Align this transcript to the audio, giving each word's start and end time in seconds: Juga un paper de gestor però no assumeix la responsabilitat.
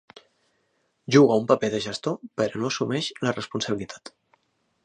Juga 1.15 1.37
un 1.41 1.45
paper 1.51 1.69
de 1.75 1.83
gestor 1.87 2.17
però 2.41 2.63
no 2.65 2.73
assumeix 2.73 3.11
la 3.29 3.35
responsabilitat. 3.39 4.17